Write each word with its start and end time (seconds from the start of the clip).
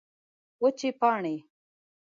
وچې 0.61 0.89
پاڼې 0.99 1.35